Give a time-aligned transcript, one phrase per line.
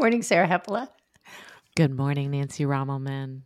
[0.00, 0.88] morning, Sarah Hepola.
[1.76, 3.42] Good morning, Nancy Rommelmann.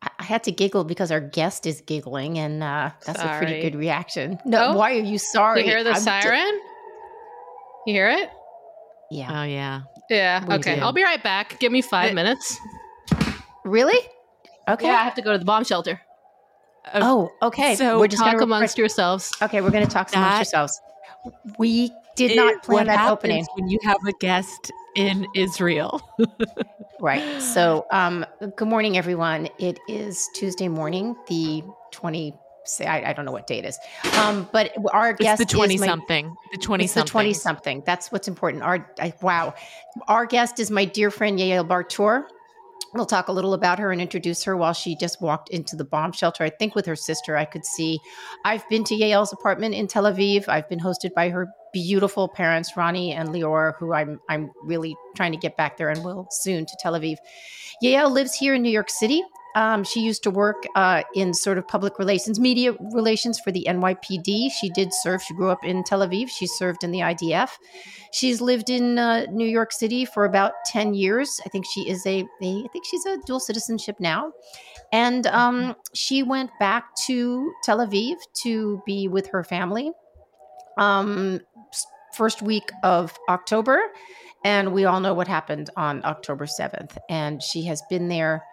[0.00, 3.34] I had to giggle because our guest is giggling, and uh, that's sorry.
[3.34, 4.38] a pretty good reaction.
[4.44, 5.62] No, oh, why are you sorry?
[5.62, 6.52] You hear the I'm siren?
[6.52, 6.60] D-
[7.88, 8.30] you hear it?
[9.10, 9.40] Yeah.
[9.40, 9.80] Oh, yeah.
[10.08, 10.46] Yeah.
[10.46, 10.76] We okay.
[10.76, 10.82] Do.
[10.82, 11.58] I'll be right back.
[11.58, 12.56] Give me five it, minutes.
[13.64, 13.98] Really?
[14.68, 14.86] Okay.
[14.86, 16.00] Yeah, I have to go to the bomb shelter.
[16.94, 17.74] Oh, okay.
[17.74, 19.32] So we're just talk amongst yourselves.
[19.42, 20.80] Okay, we're going to talk amongst yourselves.
[21.58, 23.46] We did not plan that opening.
[23.54, 26.00] When you have a guest in Israel.
[27.00, 27.40] right.
[27.40, 29.48] So, um, good morning, everyone.
[29.58, 32.34] It is Tuesday morning, the 20
[32.64, 33.78] say I, I, don't know what date is.
[34.18, 36.34] Um, but our guest it's the 20 something.
[36.52, 37.04] The 20 something.
[37.04, 37.82] The 20 something.
[37.86, 38.62] That's what's important.
[38.62, 39.54] Our I, wow.
[40.08, 42.28] Our guest is my dear friend Yael Bar-Tur.
[42.92, 45.84] We'll talk a little about her and introduce her while she just walked into the
[45.84, 46.42] bomb shelter.
[46.42, 48.00] I think with her sister, I could see.
[48.44, 50.48] I've been to Yael's apartment in Tel Aviv.
[50.48, 55.32] I've been hosted by her beautiful parents, Ronnie and Lior, who I'm I'm really trying
[55.32, 57.16] to get back there and will soon to Tel Aviv.
[57.82, 59.22] Yael lives here in New York City.
[59.54, 63.66] Um, she used to work uh, in sort of public relations, media relations for the
[63.68, 64.50] NYPD.
[64.52, 65.22] She did serve.
[65.22, 66.28] She grew up in Tel Aviv.
[66.28, 67.50] She served in the IDF.
[68.12, 71.40] She's lived in uh, New York City for about ten years.
[71.44, 74.32] I think she is a, a I think she's a dual citizenship now,
[74.92, 79.92] and um, she went back to Tel Aviv to be with her family.
[80.78, 81.40] Um,
[82.14, 83.80] first week of October,
[84.44, 86.96] and we all know what happened on October seventh.
[87.08, 88.44] And she has been there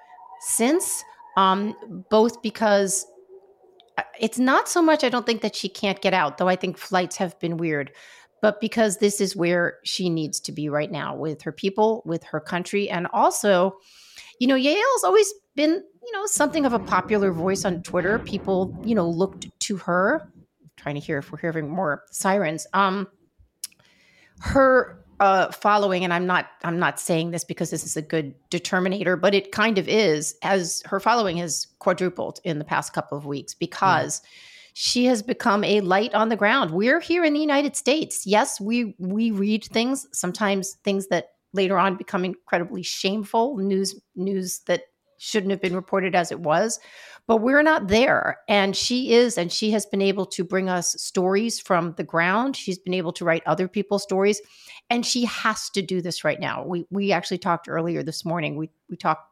[0.42, 1.04] since,
[1.36, 1.76] um,
[2.10, 3.06] both because
[3.98, 6.56] uh, it's not so much, I don't think that she can't get out, though I
[6.56, 7.92] think flights have been weird,
[8.42, 12.24] but because this is where she needs to be right now with her people, with
[12.24, 13.78] her country, and also,
[14.40, 18.20] you know, Yael's always been, you know, something of a popular voice on Twitter.
[18.20, 20.22] People, you know, looked to her.
[20.62, 22.68] I'm trying to hear if we're hearing more sirens.
[22.74, 23.08] Um,
[24.40, 28.36] her uh, following, and I'm not I'm not saying this because this is a good
[28.50, 33.18] determinator, but it kind of is, as her following has quadrupled in the past couple
[33.18, 34.30] of weeks because yeah.
[34.74, 36.72] she has become a light on the ground.
[36.72, 38.26] We're here in the United States.
[38.26, 44.60] Yes, we we read things, sometimes things that later on become incredibly shameful, news news
[44.68, 44.84] that
[45.20, 46.80] shouldn't have been reported as it was
[47.28, 48.40] but we're not there.
[48.48, 52.56] And she is, and she has been able to bring us stories from the ground.
[52.56, 54.42] She's been able to write other people's stories,
[54.90, 56.64] and she has to do this right now.
[56.64, 58.58] We we actually talked earlier this morning.
[58.58, 59.30] We we talk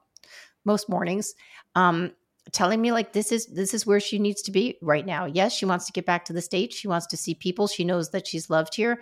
[0.66, 1.36] most mornings,
[1.76, 2.12] um,
[2.52, 5.26] telling me like this is this is where she needs to be right now.
[5.26, 6.76] Yes, she wants to get back to the states.
[6.76, 7.68] She wants to see people.
[7.68, 9.02] She knows that she's loved here,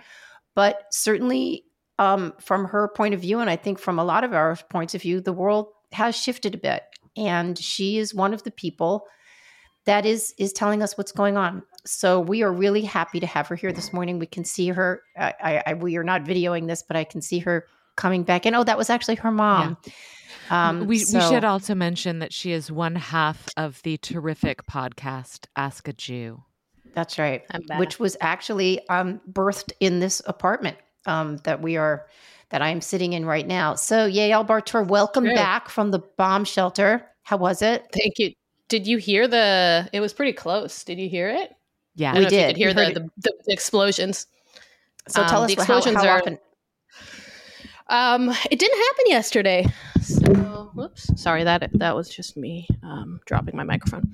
[0.55, 1.65] but certainly
[1.99, 4.95] um, from her point of view, and I think from a lot of our points
[4.95, 6.83] of view, the world has shifted a bit
[7.15, 9.05] and she is one of the people
[9.85, 11.63] that is is telling us what's going on.
[11.85, 14.19] So we are really happy to have her here this morning.
[14.19, 15.01] We can see her.
[15.17, 18.45] I, I, we are not videoing this, but I can see her coming back.
[18.45, 19.77] And oh, that was actually her mom.
[19.85, 19.93] Yeah.
[20.49, 24.65] Um, we, so, we should also mention that she is one half of the terrific
[24.65, 26.43] podcast Ask a Jew.
[26.93, 27.43] That's right,
[27.77, 30.77] which was actually um, birthed in this apartment
[31.07, 32.05] um, that we are
[32.49, 33.73] that I'm sitting in right now.
[33.73, 35.35] So, Yael Bar-Tur, welcome Great.
[35.35, 37.03] back from the bomb shelter.
[37.23, 37.87] How was it?
[37.93, 38.33] Thank you.
[38.67, 39.89] Did you hear the?
[39.91, 40.83] It was pretty close.
[40.83, 41.55] Did you hear it?
[41.95, 42.47] Yeah, we did.
[42.47, 44.27] could hear the, the, the, explosions.
[45.07, 46.17] So tell um, us the explosions how, how are.
[46.19, 46.39] Often?
[47.87, 49.65] Um, it didn't happen yesterday.
[50.01, 54.11] So, whoops, sorry that that was just me um, dropping my microphone.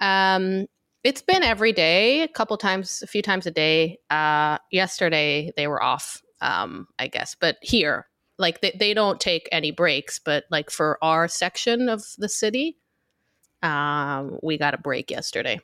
[0.00, 0.66] Um,
[1.04, 3.98] it's been every day, a couple times, a few times a day.
[4.10, 7.36] Uh, yesterday they were off um, I guess.
[7.38, 8.06] But here,
[8.38, 12.76] like they, they don't take any breaks, but like for our section of the city,
[13.62, 15.60] um, we got a break yesterday.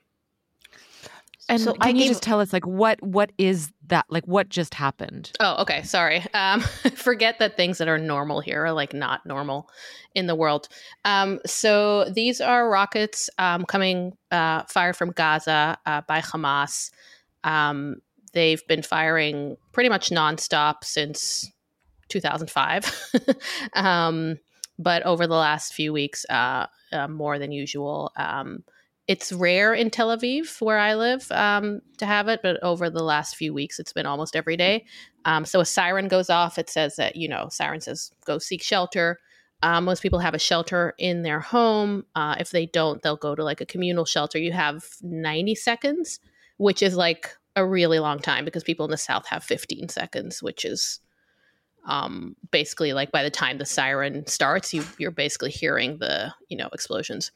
[1.48, 4.26] And so can I you gave, just tell us like what what is that like
[4.26, 5.32] what just happened?
[5.38, 6.24] Oh, okay, sorry.
[6.34, 6.60] Um,
[6.94, 9.68] forget that things that are normal here are like not normal
[10.14, 10.68] in the world.
[11.04, 16.90] Um, so these are rockets um, coming uh, fired from Gaza uh, by Hamas.
[17.44, 18.02] Um,
[18.32, 21.50] they've been firing pretty much nonstop since
[22.08, 23.12] 2005.
[23.74, 24.38] um,
[24.78, 28.12] but over the last few weeks, uh, uh, more than usual.
[28.16, 28.64] Um,
[29.08, 33.04] it's rare in Tel Aviv, where I live, um, to have it, but over the
[33.04, 34.84] last few weeks, it's been almost every day.
[35.24, 36.58] Um, so a siren goes off.
[36.58, 39.18] It says that, you know, siren says, go seek shelter.
[39.62, 42.04] Uh, most people have a shelter in their home.
[42.14, 44.38] Uh, if they don't, they'll go to like a communal shelter.
[44.38, 46.18] You have 90 seconds,
[46.56, 50.42] which is like a really long time because people in the South have 15 seconds,
[50.42, 51.00] which is
[51.86, 56.56] um, basically like by the time the siren starts, you, you're basically hearing the, you
[56.56, 57.30] know, explosions.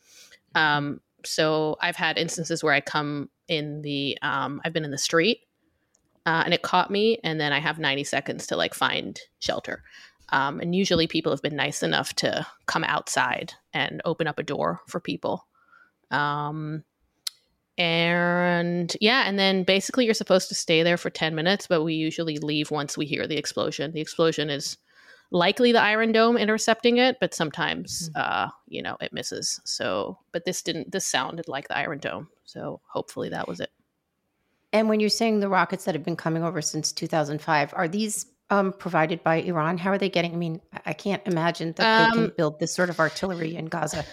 [0.56, 4.98] Um, so I've had instances where I come in the, um, I've been in the
[4.98, 5.40] street
[6.26, 9.82] uh, and it caught me, and then I have 90 seconds to like find shelter.
[10.30, 14.44] Um, and usually people have been nice enough to come outside and open up a
[14.44, 15.46] door for people.
[16.10, 16.84] Um,
[17.78, 21.94] and yeah, and then basically you're supposed to stay there for 10 minutes, but we
[21.94, 23.92] usually leave once we hear the explosion.
[23.92, 24.76] The explosion is
[25.30, 28.20] likely the Iron Dome intercepting it, but sometimes, mm-hmm.
[28.20, 29.60] uh, you know, it misses.
[29.64, 32.28] So, but this didn't, this sounded like the Iron Dome.
[32.44, 33.70] So hopefully that was it.
[34.72, 38.26] And when you're saying the rockets that have been coming over since 2005, are these
[38.50, 39.78] um, provided by Iran?
[39.78, 40.32] How are they getting?
[40.32, 43.56] I mean, I can't imagine that um, they can um, build this sort of artillery
[43.56, 44.04] in Gaza.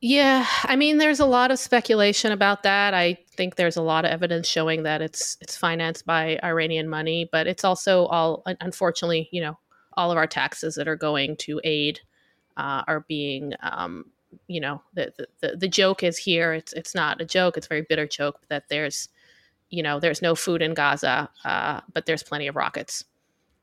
[0.00, 2.94] Yeah, I mean, there's a lot of speculation about that.
[2.94, 7.28] I think there's a lot of evidence showing that it's it's financed by Iranian money,
[7.30, 9.56] but it's also all unfortunately, you know,
[9.98, 12.00] all of our taxes that are going to aid
[12.56, 14.04] uh, are being, um,
[14.46, 16.52] you know, the, the the joke is here.
[16.52, 17.56] It's it's not a joke.
[17.56, 19.08] It's a very bitter joke that there's,
[19.70, 23.04] you know, there's no food in Gaza, uh, but there's plenty of rockets.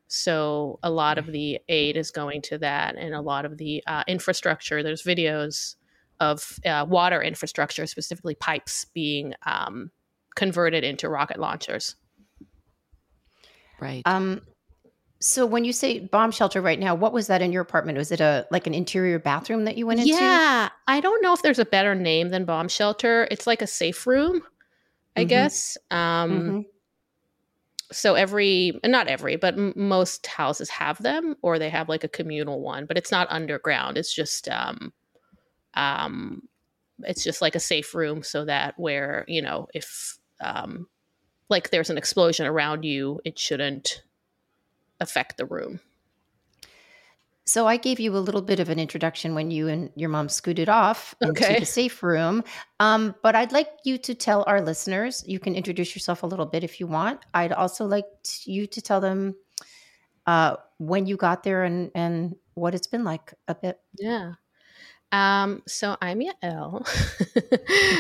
[0.07, 3.81] So a lot of the aid is going to that, and a lot of the
[3.87, 4.83] uh, infrastructure.
[4.83, 5.75] There's videos
[6.19, 9.91] of uh, water infrastructure, specifically pipes, being um,
[10.35, 11.95] converted into rocket launchers.
[13.79, 14.03] Right.
[14.05, 14.41] Um,
[15.25, 17.97] so when you say bomb shelter right now, what was that in your apartment?
[17.97, 20.13] Was it a like an interior bathroom that you went into?
[20.13, 23.27] Yeah, I don't know if there's a better name than bomb shelter.
[23.31, 24.43] It's like a safe room,
[25.15, 25.29] I mm-hmm.
[25.29, 25.79] guess.
[25.89, 26.59] Um, mm-hmm.
[27.91, 32.07] So every, not every, but m- most houses have them, or they have like a
[32.07, 32.85] communal one.
[32.85, 33.97] But it's not underground.
[33.97, 34.93] It's just um,
[35.73, 36.43] um,
[36.99, 40.87] it's just like a safe room so that where you know if um,
[41.49, 44.03] like there's an explosion around you, it shouldn't
[44.99, 45.79] affect the room.
[47.47, 50.29] So I gave you a little bit of an introduction when you and your mom
[50.29, 51.47] scooted off okay.
[51.47, 52.43] into the safe room.
[52.79, 55.23] Um, but I'd like you to tell our listeners.
[55.27, 57.19] You can introduce yourself a little bit if you want.
[57.35, 58.05] I'd also like
[58.45, 59.35] you to tell them
[60.25, 63.79] uh, when you got there and and what it's been like a bit.
[63.99, 64.33] Yeah.
[65.11, 66.85] Um, so I'm Yael.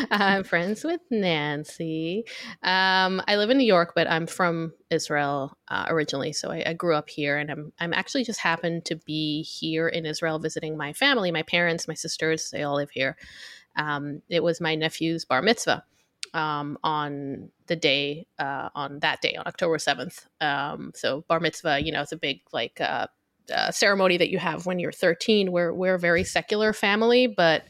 [0.11, 2.25] I'm friends with Nancy.
[2.63, 6.73] Um, I live in New York, but I'm from Israel uh, originally, so I, I,
[6.73, 10.77] grew up here, and I'm I'm actually just happened to be here in Israel visiting
[10.77, 12.49] my family, my parents, my sisters.
[12.49, 13.15] They all live here.
[13.75, 15.85] Um, it was my nephew's bar mitzvah
[16.33, 20.27] um, on the day uh, on that day on October seventh.
[20.41, 22.81] Um, so bar mitzvah, you know, it's a big like.
[22.81, 23.07] Uh,
[23.53, 25.51] uh, ceremony that you have when you're 13.
[25.51, 27.63] We're we're a very secular family, but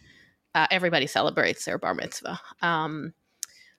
[0.54, 2.39] uh, everybody celebrates their bar mitzvah.
[2.62, 3.13] Um,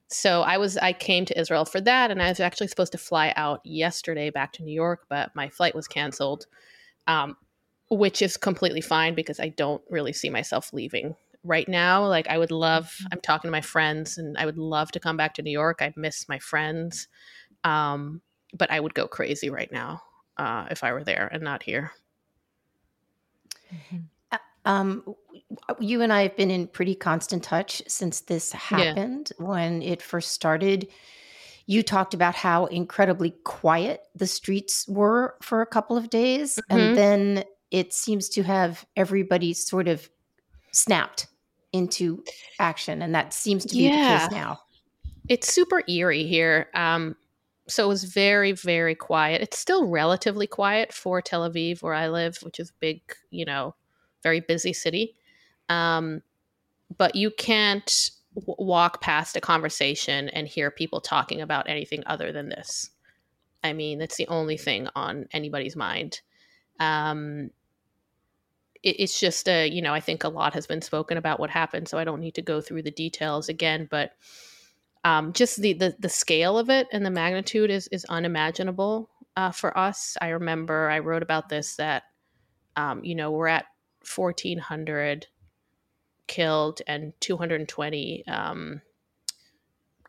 [0.09, 2.99] so I was I came to Israel for that, and I was actually supposed to
[2.99, 6.47] fly out yesterday back to New York, but my flight was canceled,
[7.07, 7.37] um,
[7.91, 12.07] which is completely fine because I don't really see myself leaving right now.
[12.07, 12.85] Like I would love.
[12.87, 13.07] Mm-hmm.
[13.13, 15.79] I'm talking to my friends, and I would love to come back to New York.
[15.81, 17.09] I miss my friends,
[17.65, 18.23] um,
[18.57, 20.03] but I would go crazy right now
[20.37, 21.93] uh, if I were there and not here.
[23.73, 23.97] Mm-hmm.
[24.33, 25.15] Uh, um,
[25.81, 29.33] you and I have been in pretty constant touch since this happened.
[29.39, 29.47] Yeah.
[29.47, 30.89] When it first started,
[31.67, 36.57] you talked about how incredibly quiet the streets were for a couple of days.
[36.57, 36.79] Mm-hmm.
[36.79, 40.09] And then it seems to have everybody sort of
[40.73, 41.27] snapped
[41.73, 42.23] into
[42.59, 43.03] action.
[43.03, 44.13] And that seems to be yeah.
[44.13, 44.61] the case now.
[45.29, 46.69] It's super eerie here.
[46.75, 47.17] Um,
[47.69, 49.41] so it was very very quiet.
[49.43, 53.45] It's still relatively quiet for tel aviv where i live which is a big you
[53.45, 53.75] know
[54.23, 55.15] very busy city.
[55.69, 56.23] Um,
[56.97, 62.33] but you can't w- walk past a conversation and hear people talking about anything other
[62.33, 62.91] than this.
[63.65, 66.21] I mean that's the only thing on anybody's mind.
[66.81, 67.51] Um,
[68.83, 71.51] it, it's just a you know i think a lot has been spoken about what
[71.51, 74.13] happened so i don't need to go through the details again but
[75.07, 79.53] um, just the, the the scale of it and the magnitude is is unimaginable uh,
[79.53, 80.17] for us.
[80.21, 82.03] I remember I wrote about this that
[82.75, 83.67] um, you know we're at
[84.05, 85.29] fourteen hundred
[86.27, 88.83] killed and two hundred and twenty um,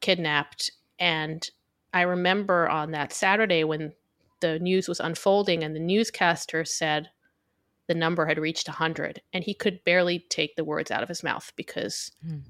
[0.01, 1.47] kidnapped, and
[1.93, 3.93] I remember on that Saturday when
[4.39, 7.09] the news was unfolding and the newscaster said
[7.87, 11.23] the number had reached 100 and he could barely take the words out of his
[11.23, 12.41] mouth because mm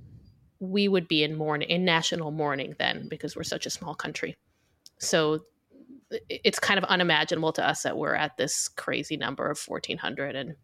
[0.59, 4.35] we would be in mourning in national mourning then because we're such a small country.
[4.99, 5.43] So
[6.29, 10.55] it's kind of unimaginable to us that we're at this crazy number of 1400 and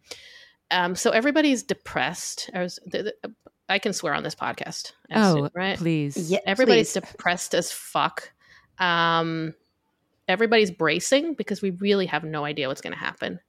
[0.72, 2.50] um, so everybody's depressed.
[2.54, 3.36] I, was, the, the,
[3.70, 4.94] I can swear on this podcast.
[5.14, 5.78] Oh right?
[5.78, 6.32] please.
[6.32, 7.02] Yeah everybody's please.
[7.12, 8.32] depressed as fuck.
[8.80, 9.54] Um,
[10.28, 13.40] everybody's bracing because we really have no idea what's going to happen.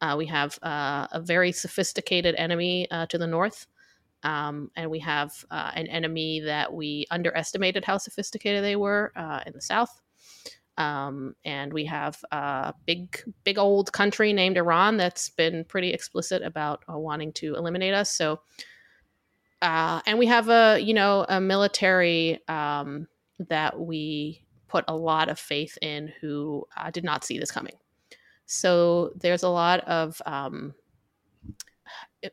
[0.00, 3.66] Uh, we have uh, a very sophisticated enemy uh, to the north
[4.26, 9.40] um, and we have uh, an enemy that we underestimated how sophisticated they were uh,
[9.46, 10.00] in the south.
[10.76, 16.42] Um, and we have a big, big old country named Iran that's been pretty explicit
[16.42, 18.12] about uh, wanting to eliminate us.
[18.12, 18.40] So,
[19.62, 23.06] uh, and we have a, you know, a military um,
[23.38, 27.76] that we put a lot of faith in who uh, did not see this coming.
[28.44, 30.74] So there's a lot of, um,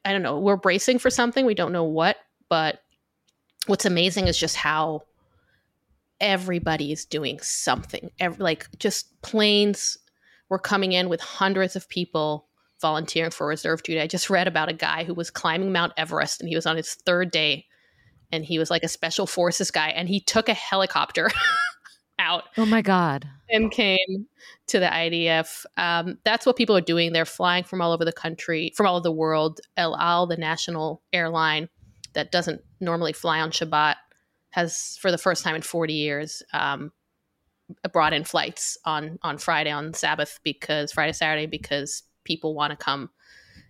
[0.06, 1.46] I don't know, we're bracing for something.
[1.46, 2.18] We don't know what,
[2.50, 2.80] but
[3.68, 5.04] what's amazing is just how
[6.20, 8.10] everybody is doing something.
[8.20, 9.98] Every, like just planes
[10.50, 12.48] were coming in with hundreds of people
[12.82, 14.02] volunteering for reserve duty.
[14.02, 16.78] I just read about a guy who was climbing Mount Everest and he was on
[16.78, 17.66] his third day
[18.32, 21.32] and he was like a special forces guy and he took a helicopter
[22.20, 22.44] out.
[22.58, 23.28] Oh my God.
[23.50, 24.28] And came
[24.68, 25.66] to the IDF.
[25.78, 27.14] Um, that's what people are doing.
[27.14, 29.60] They're flying from all over the country, from all over the world.
[29.78, 31.70] El Al, the national airline
[32.14, 33.96] that doesn't normally fly on Shabbat,
[34.52, 36.92] has for the first time in 40 years um,
[37.92, 42.78] brought in flights on on Friday on Sabbath because Friday Saturday because people want to
[42.78, 43.10] come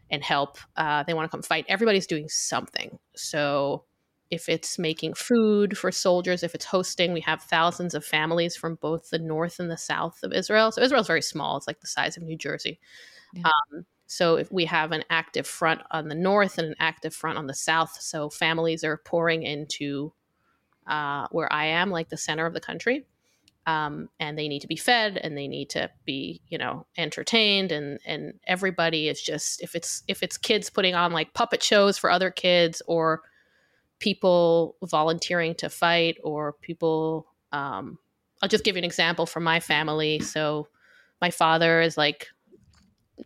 [0.10, 0.58] and help.
[0.76, 1.66] Uh, they want to come fight.
[1.68, 3.00] Everybody's doing something.
[3.16, 3.86] So
[4.34, 8.76] if it's making food for soldiers, if it's hosting, we have thousands of families from
[8.76, 10.72] both the north and the south of Israel.
[10.72, 12.80] So Israel's very small; it's like the size of New Jersey.
[13.34, 13.44] Yeah.
[13.46, 17.38] Um, so if we have an active front on the north and an active front
[17.38, 20.14] on the south, so families are pouring into
[20.88, 23.06] uh, where I am, like the center of the country.
[23.66, 27.72] Um, and they need to be fed and they need to be you know entertained
[27.72, 31.98] and and everybody is just if it's if it's kids putting on like puppet shows
[31.98, 33.22] for other kids or
[34.04, 37.98] people volunteering to fight or people um,
[38.42, 40.20] i'll just give you an example from my family.
[40.20, 40.68] So
[41.22, 42.28] my father is like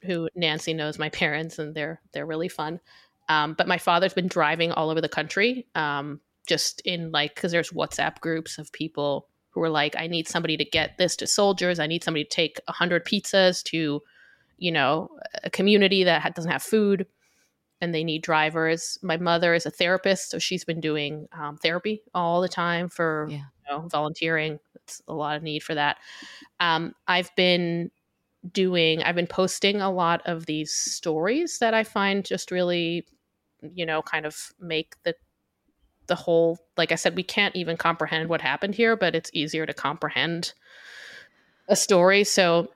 [0.04, 2.80] who nancy knows my parents and they're they're really fun.
[3.28, 7.52] Um, but my father's been driving all over the country um, just in like because
[7.52, 11.26] there's WhatsApp groups of people who are like, I need somebody to get this to
[11.28, 11.80] soldiers.
[11.80, 14.04] I need somebody to take a hundred pizzas to,
[14.60, 15.10] you know,
[15.44, 17.08] a community that doesn't have food,
[17.82, 18.98] and they need drivers.
[19.02, 23.28] My mother is a therapist, so she's been doing um, therapy all the time for
[23.30, 23.38] yeah.
[23.38, 24.60] you know, volunteering.
[24.76, 25.98] It's a lot of need for that.
[26.60, 27.92] Um, I've been
[28.54, 33.06] doing i've been posting a lot of these stories that i find just really
[33.74, 35.16] you know kind of make the
[36.08, 39.66] the whole like i said we can't even comprehend what happened here but it's easier
[39.66, 40.54] to comprehend
[41.68, 42.70] a story so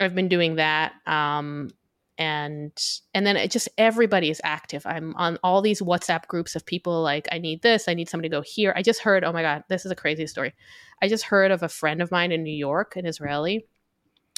[0.00, 1.70] i've been doing that um
[2.16, 2.72] and
[3.12, 4.86] and then it just everybody is active.
[4.86, 8.28] I'm on all these whatsapp groups of people like i need this i need somebody
[8.28, 8.72] to go here.
[8.76, 10.54] I just heard oh my god this is a crazy story.
[11.02, 13.66] I just heard of a friend of mine in new york an israeli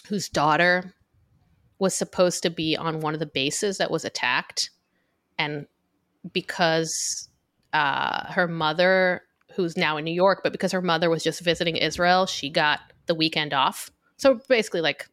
[0.09, 0.95] whose daughter
[1.78, 4.71] was supposed to be on one of the bases that was attacked
[5.38, 5.66] and
[6.33, 7.28] because
[7.73, 9.23] uh, her mother,
[9.54, 12.80] who's now in New York, but because her mother was just visiting Israel, she got
[13.06, 13.90] the weekend off.
[14.16, 15.09] So basically, like,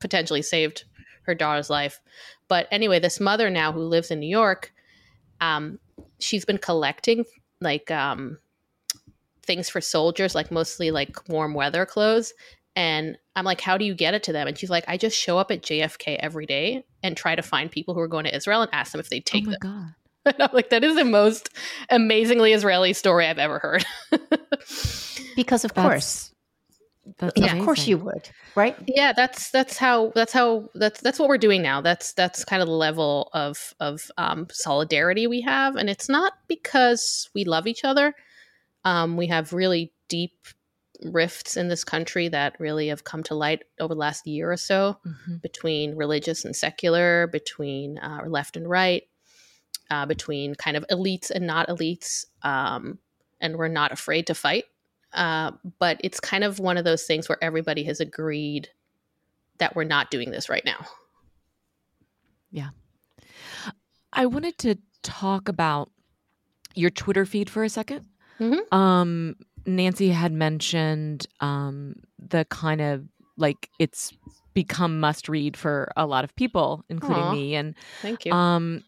[0.00, 0.84] potentially saved
[1.28, 2.00] her daughter's life.
[2.48, 4.72] But anyway, this mother now who lives in New York,
[5.40, 5.78] um,
[6.18, 7.24] she's been collecting
[7.60, 8.38] like um,
[9.44, 12.32] things for soldiers, like mostly like warm weather clothes.
[12.74, 14.46] And I'm like, how do you get it to them?
[14.46, 17.70] And she's like, I just show up at JFK every day and try to find
[17.70, 19.58] people who are going to Israel and ask them if they take oh them.
[19.60, 19.94] God.
[20.24, 21.48] And I'm like, that is the most
[21.88, 23.86] amazingly Israeli story I've ever heard.
[25.36, 26.34] because of that's, course.
[27.18, 28.76] That's yeah, of course you would, right?
[28.86, 31.80] Yeah, that's that's how that's how that's that's what we're doing now.
[31.80, 36.34] That's that's kind of the level of of um, solidarity we have, and it's not
[36.48, 38.14] because we love each other.
[38.84, 40.34] Um, we have really deep
[41.04, 44.56] rifts in this country that really have come to light over the last year or
[44.56, 45.36] so mm-hmm.
[45.36, 49.04] between religious and secular, between uh, left and right
[49.90, 52.98] uh, between kind of elites and not elites, um,
[53.40, 54.64] and we're not afraid to fight.
[55.12, 58.68] Uh, but it's kind of one of those things where everybody has agreed
[59.58, 60.86] that we're not doing this right now.
[62.50, 62.70] Yeah.
[64.12, 65.90] I wanted to talk about
[66.74, 68.04] your Twitter feed for a 2nd
[68.40, 68.74] mm-hmm.
[68.74, 69.36] um,
[69.66, 73.04] Nancy had mentioned um, the kind of
[73.36, 74.12] like it's
[74.54, 77.32] become must read for a lot of people, including Aww.
[77.32, 77.54] me.
[77.54, 78.32] And thank you.
[78.32, 78.82] Um,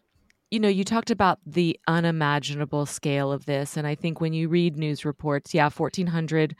[0.51, 3.77] you know, you talked about the unimaginable scale of this.
[3.77, 6.55] And I think when you read news reports, yeah, 1400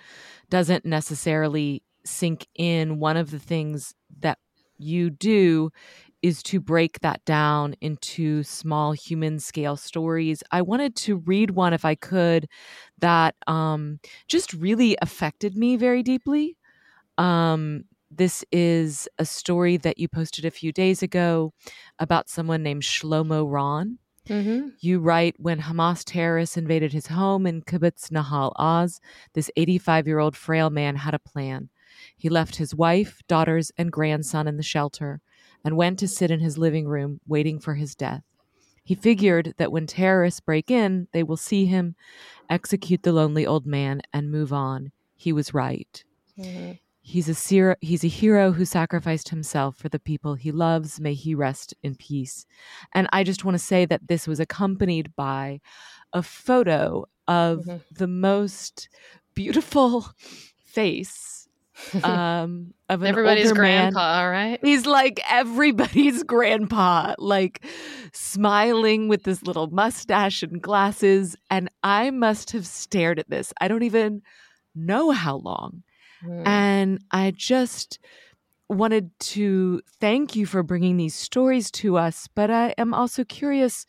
[0.49, 2.99] doesn't necessarily sink in.
[2.99, 4.39] One of the things that
[4.77, 5.71] you do
[6.21, 10.41] is to break that down into small human scale stories.
[10.51, 12.47] I wanted to read one, if I could,
[12.99, 16.57] that um, just really affected me very deeply.
[17.17, 21.53] Um, this is a story that you posted a few days ago
[21.97, 23.97] about someone named Shlomo Ron.
[24.27, 24.69] Mm-hmm.
[24.79, 28.99] You write when Hamas terrorists invaded his home in Kibbutz Nahal Oz,
[29.33, 31.69] this 85 year old frail man had a plan.
[32.17, 35.21] He left his wife, daughters, and grandson in the shelter
[35.63, 38.23] and went to sit in his living room waiting for his death.
[38.83, 41.95] He figured that when terrorists break in, they will see him,
[42.49, 44.91] execute the lonely old man, and move on.
[45.15, 46.03] He was right.
[46.37, 46.73] Mm-hmm.
[47.03, 50.99] He's a ser- he's a hero who sacrificed himself for the people he loves.
[50.99, 52.45] May he rest in peace.
[52.93, 55.61] And I just want to say that this was accompanied by
[56.13, 57.77] a photo of mm-hmm.
[57.91, 58.89] the most
[59.33, 60.09] beautiful
[60.65, 61.41] face
[62.03, 64.29] um of everybody's grandpa man.
[64.29, 67.65] right he's like everybody's grandpa like
[68.13, 73.67] smiling with this little mustache and glasses and i must have stared at this i
[73.67, 74.21] don't even
[74.75, 75.81] know how long
[76.23, 76.47] mm.
[76.47, 77.99] and i just
[78.69, 83.85] wanted to thank you for bringing these stories to us but i am also curious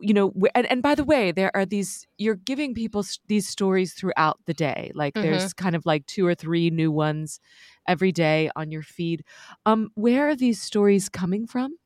[0.00, 3.92] you know and, and by the way there are these you're giving people these stories
[3.92, 4.90] throughout the day.
[4.94, 5.30] Like mm-hmm.
[5.30, 7.40] there's kind of like two or three new ones
[7.86, 9.24] every day on your feed.
[9.66, 11.76] Um where are these stories coming from?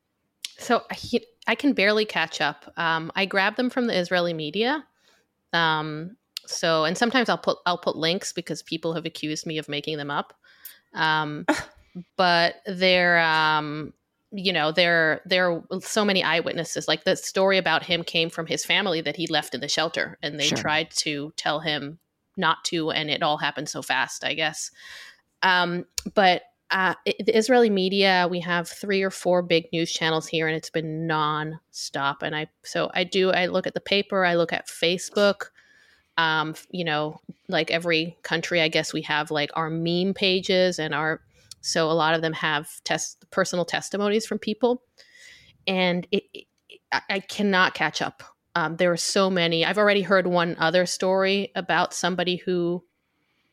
[0.57, 2.71] So he, i can barely catch up.
[2.77, 4.85] Um i grab them from the israeli media.
[5.53, 9.69] Um so and sometimes i'll put i'll put links because people have accused me of
[9.69, 10.33] making them up.
[10.93, 11.45] Um
[12.17, 13.93] but they're um
[14.31, 16.87] you know there there are so many eyewitnesses.
[16.87, 20.17] Like the story about him came from his family that he left in the shelter
[20.23, 20.57] and they sure.
[20.57, 21.99] tried to tell him
[22.37, 24.71] not to and it all happened so fast i guess.
[25.43, 30.47] Um, but uh, the israeli media we have three or four big news channels here
[30.47, 32.23] and it's been non-stop.
[32.23, 35.47] And i so i do i look at the paper i look at facebook
[36.17, 40.93] um, you know like every country i guess we have like our meme pages and
[40.93, 41.21] our
[41.61, 44.83] so a lot of them have test personal testimonies from people,
[45.67, 46.45] and it, it
[47.09, 48.23] I cannot catch up.
[48.55, 49.63] Um, there are so many.
[49.63, 52.83] I've already heard one other story about somebody who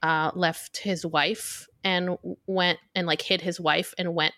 [0.03, 4.35] uh, left his wife and went and like hid his wife and went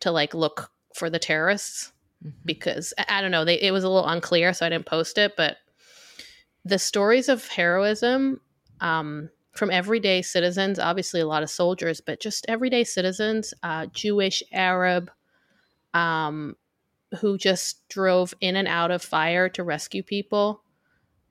[0.00, 1.92] to like look for the terrorists
[2.24, 2.36] mm-hmm.
[2.44, 3.44] because I, I don't know.
[3.44, 5.34] They, it was a little unclear, so I didn't post it.
[5.36, 5.58] But
[6.64, 8.40] the stories of heroism
[8.80, 14.42] um, from everyday citizens, obviously a lot of soldiers, but just everyday citizens, uh, Jewish,
[14.52, 15.10] Arab,
[15.94, 16.56] um,
[17.20, 20.62] who just drove in and out of fire to rescue people.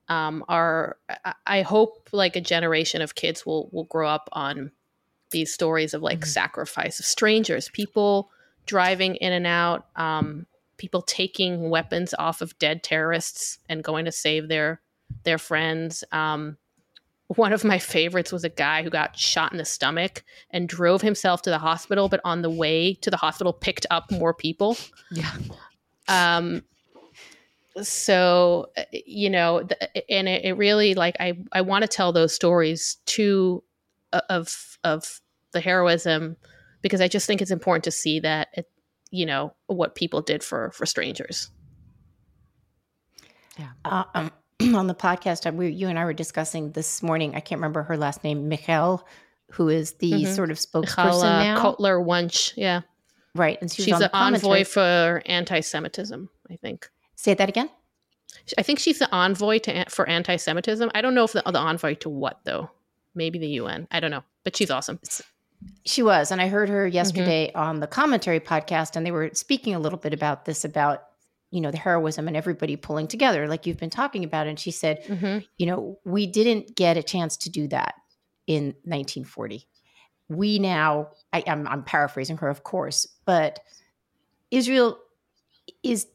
[0.08, 0.98] Um, are
[1.46, 4.72] I hope like a generation of kids will will grow up on
[5.30, 6.28] these stories of like mm-hmm.
[6.28, 8.30] sacrifice of strangers, people
[8.66, 14.12] driving in and out, um, people taking weapons off of dead terrorists and going to
[14.12, 14.81] save their
[15.24, 16.04] their friends.
[16.12, 16.56] Um,
[17.28, 21.02] one of my favorites was a guy who got shot in the stomach and drove
[21.02, 24.76] himself to the hospital, but on the way to the hospital picked up more people.
[25.10, 25.30] Yeah.
[26.08, 26.62] Um,
[27.80, 29.66] so you know,
[30.08, 33.62] and it, it really like I I want to tell those stories to
[34.12, 35.20] uh, of of
[35.52, 36.36] the heroism
[36.82, 38.70] because I just think it's important to see that it,
[39.10, 41.50] you know what people did for for strangers.
[43.58, 43.70] Yeah.
[43.84, 44.30] Uh, um,
[44.74, 47.34] on the podcast, uh, we, you and I were discussing this morning.
[47.34, 49.06] I can't remember her last name, Michal,
[49.50, 50.32] who is the mm-hmm.
[50.32, 51.62] sort of spokesperson Michal, uh, now.
[51.62, 52.82] Cotler Wunsh, yeah,
[53.34, 53.58] right.
[53.60, 56.28] And she she's an envoy for anti-Semitism.
[56.50, 56.88] I think.
[57.16, 57.70] Say that again.
[58.58, 60.90] I think she's the envoy to for anti-Semitism.
[60.94, 62.70] I don't know if the, the envoy to what though.
[63.14, 63.88] Maybe the UN.
[63.90, 64.98] I don't know, but she's awesome.
[65.84, 66.94] She was, and I heard her mm-hmm.
[66.94, 67.58] yesterday mm-hmm.
[67.58, 71.04] on the commentary podcast, and they were speaking a little bit about this about
[71.52, 74.70] you know the heroism and everybody pulling together like you've been talking about and she
[74.72, 75.38] said mm-hmm.
[75.58, 77.94] you know we didn't get a chance to do that
[78.46, 79.68] in 1940
[80.28, 83.60] we now I, I'm, I'm paraphrasing her of course but
[84.50, 84.98] israel
[85.82, 86.06] is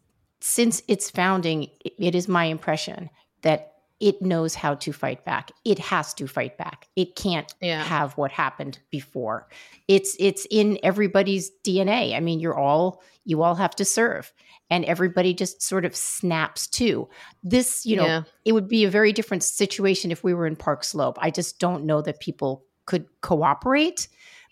[0.41, 3.10] since its founding it is my impression
[3.43, 5.51] that it knows how to fight back.
[5.65, 6.88] It has to fight back.
[6.95, 7.83] It can't yeah.
[7.83, 9.47] have what happened before.
[9.88, 14.33] It's it's in everybody's dna i mean you're all you all have to serve
[14.69, 17.07] and everybody just sort of snaps to.
[17.43, 18.23] This you know yeah.
[18.45, 21.17] it would be a very different situation if we were in park slope.
[21.21, 24.07] I just don't know that people could cooperate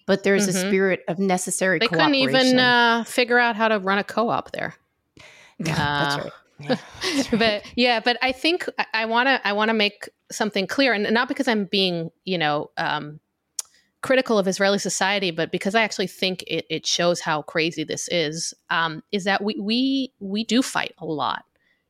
[0.08, 0.58] but there's mm-hmm.
[0.58, 4.52] a spirit of necessary they couldn't even uh, figure out how to run a co-op
[4.52, 4.76] there.
[5.58, 6.34] Yeah, uh, that's right
[7.32, 11.14] but yeah but i think i want to i want to make something clear and
[11.14, 13.20] not because i'm being you know um,
[14.06, 18.08] critical of Israeli society, but because I actually think it, it shows how crazy this
[18.10, 21.44] is, um, is that we we we do fight a lot.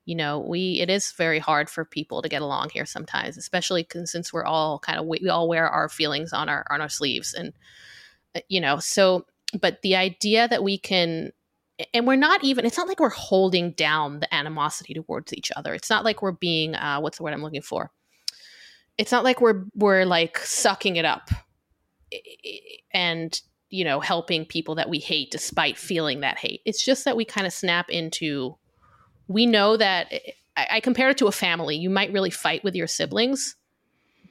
[0.06, 3.86] You know, we it is very hard for people to get along here sometimes, especially
[4.06, 7.34] since we're all kind of we all wear our feelings on our on our sleeves,
[7.34, 7.52] and
[8.34, 9.26] uh, you know, so.
[9.60, 11.32] But the idea that we can
[11.94, 15.74] and we're not even it's not like we're holding down the animosity towards each other.
[15.74, 17.92] It's not like we're being uh, what's the word i'm looking for?
[18.98, 21.30] It's not like we're we're like sucking it up
[22.94, 26.62] and you know helping people that we hate despite feeling that hate.
[26.66, 28.58] It's just that we kind of snap into
[29.28, 30.14] we know that
[30.56, 31.76] I, I compare it to a family.
[31.76, 33.56] You might really fight with your siblings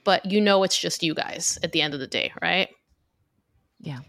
[0.04, 2.68] but you know it's just you guys at the end of the day right?
[3.80, 4.00] Yeah,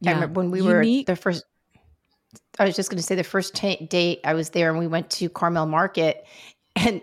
[0.00, 0.10] yeah.
[0.10, 1.08] I remember when we Unique.
[1.08, 1.44] were the first
[2.58, 4.86] I was just going to say the first t- date I was there and we
[4.86, 6.26] went to Carmel Market
[6.74, 7.00] and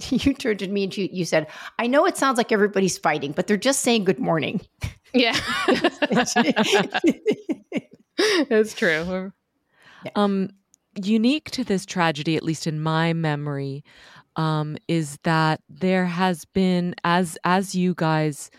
[0.10, 1.46] you turned to me and you, you said,
[1.78, 4.60] I know it sounds like everybody's fighting, but they're just saying good morning.
[5.12, 5.38] Yeah.
[8.48, 9.32] That's true.
[10.04, 10.10] Yeah.
[10.16, 10.50] Um,
[11.02, 13.84] unique to this tragedy, at least in my memory,
[14.36, 18.50] um, is that there has been, as as you guys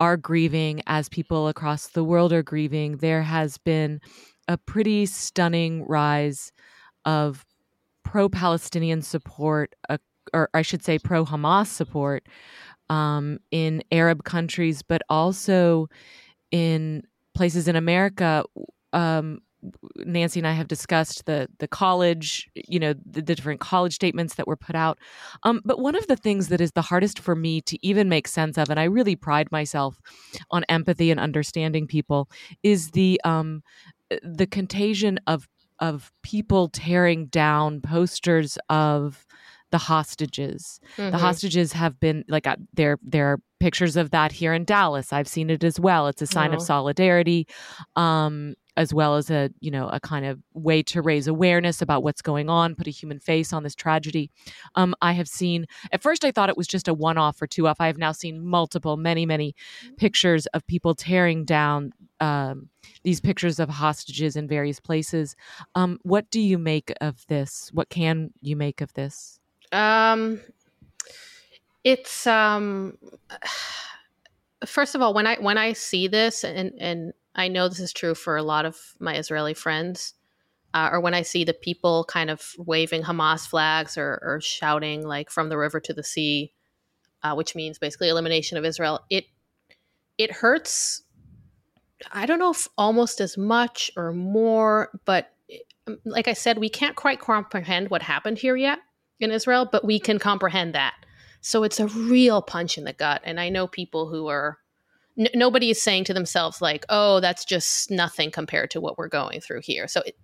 [0.00, 4.00] are grieving, as people across the world are grieving, there has been
[4.48, 6.52] a pretty stunning rise
[7.04, 7.44] of
[8.02, 9.98] pro-Palestinian support, uh,
[10.32, 12.26] or I should say, pro-Hamas support
[12.90, 15.88] um, in Arab countries, but also
[16.50, 17.02] in
[17.34, 18.44] places in America.
[18.92, 19.40] Um,
[19.96, 24.34] Nancy and I have discussed the the college, you know, the, the different college statements
[24.34, 24.98] that were put out.
[25.42, 28.28] Um, but one of the things that is the hardest for me to even make
[28.28, 29.98] sense of, and I really pride myself
[30.50, 32.28] on empathy and understanding people,
[32.62, 33.62] is the um,
[34.22, 35.48] the contagion of
[35.80, 39.26] of people tearing down posters of
[39.70, 40.78] the hostages.
[40.96, 41.10] Mm-hmm.
[41.10, 42.98] The hostages have been like uh, there.
[43.02, 45.12] There are pictures of that here in Dallas.
[45.12, 46.06] I've seen it as well.
[46.06, 46.56] It's a sign oh.
[46.56, 47.48] of solidarity,
[47.96, 52.02] um, as well as a you know a kind of way to raise awareness about
[52.02, 54.30] what's going on, put a human face on this tragedy.
[54.74, 55.66] Um, I have seen.
[55.92, 57.76] At first, I thought it was just a one-off or two-off.
[57.80, 59.54] I have now seen multiple, many, many
[59.96, 61.92] pictures of people tearing down.
[62.20, 62.70] Um,
[63.02, 65.36] these pictures of hostages in various places.
[65.74, 67.70] Um, what do you make of this?
[67.72, 69.40] What can you make of this?
[69.72, 70.40] Um,
[71.82, 72.96] it's um,
[74.66, 77.92] first of all, when I when I see this, and and I know this is
[77.92, 80.14] true for a lot of my Israeli friends,
[80.72, 85.06] uh, or when I see the people kind of waving Hamas flags or, or shouting
[85.06, 86.52] like "from the river to the sea,"
[87.22, 89.00] uh, which means basically elimination of Israel.
[89.10, 89.24] It
[90.18, 91.02] it hurts.
[92.12, 95.32] I don't know if almost as much or more, but
[95.86, 98.78] um, like I said, we can't quite comprehend what happened here yet
[99.20, 100.94] in Israel, but we can comprehend that.
[101.40, 103.20] So it's a real punch in the gut.
[103.24, 104.58] And I know people who are,
[105.18, 109.08] n- nobody is saying to themselves, like, oh, that's just nothing compared to what we're
[109.08, 109.88] going through here.
[109.88, 110.16] So it,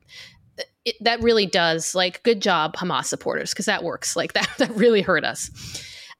[0.85, 4.17] it, that really does, like, good job, Hamas supporters, because that works.
[4.17, 5.51] Like, that, that really hurt us.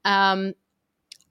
[0.05, 0.55] Um,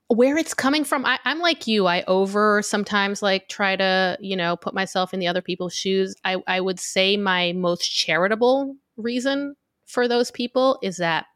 [0.07, 1.85] where it's coming from, I, I'm like you.
[1.85, 6.15] I over sometimes like try to, you know, put myself in the other people's shoes.
[6.25, 11.27] I, I would say my most charitable reason for those people is that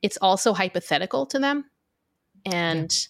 [0.00, 1.64] it's also hypothetical to them
[2.46, 3.08] and.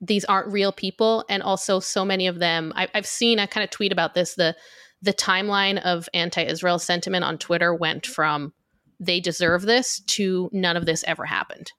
[0.00, 3.64] These aren't real people and also so many of them I, have seen i kind
[3.64, 4.56] of tweet about this the
[5.02, 8.52] the timeline of anti-israel sentiment on twitter went from
[9.00, 11.72] they deserve this to none of this ever happened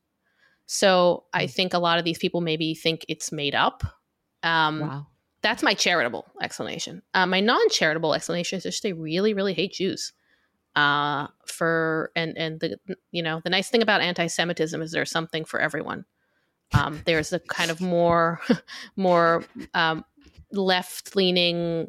[0.66, 1.52] so i hmm.
[1.52, 3.84] think a lot of these people maybe think it's made up
[4.42, 5.08] um, wow.
[5.42, 10.14] that's my charitable explanation uh, my non-charitable explanation is just they really really hate jews
[10.76, 12.78] uh, for and and the
[13.12, 16.06] you know the nice thing about anti-Semitism is there's something for everyone.
[16.74, 18.42] Um, there's a kind of more
[18.96, 20.06] more um,
[20.52, 21.88] left-leaning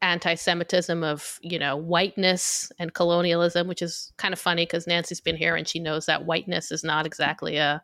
[0.00, 5.36] anti-Semitism of you know whiteness and colonialism, which is kind of funny because Nancy's been
[5.36, 7.82] here and she knows that whiteness is not exactly a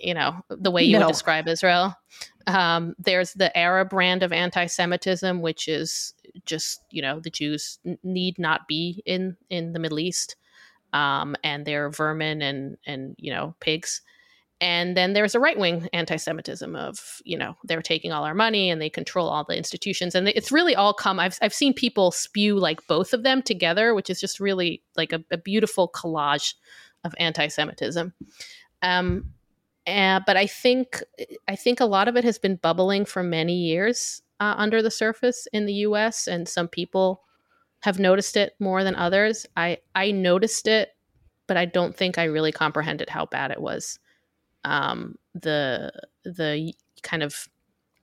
[0.00, 1.06] you know the way you no.
[1.06, 1.94] would describe Israel.
[2.46, 8.38] Um, there's the Arab brand of anti-Semitism, which is just you know the Jews need
[8.38, 10.36] not be in in the Middle East,
[10.92, 14.02] um, and they're vermin and and you know pigs.
[14.60, 18.34] And then there's a right wing anti Semitism of, you know, they're taking all our
[18.34, 20.14] money and they control all the institutions.
[20.14, 23.94] And it's really all come, I've, I've seen people spew like both of them together,
[23.94, 26.54] which is just really like a, a beautiful collage
[27.04, 28.12] of anti Semitism.
[28.82, 29.32] Um,
[29.86, 31.02] uh, but I think
[31.46, 34.90] I think a lot of it has been bubbling for many years uh, under the
[34.90, 36.26] surface in the U.S.
[36.26, 37.22] and some people
[37.80, 39.46] have noticed it more than others.
[39.56, 40.90] I I noticed it,
[41.46, 43.98] but I don't think I really comprehended how bad it was.
[44.64, 45.92] Um, the
[46.24, 47.48] the kind of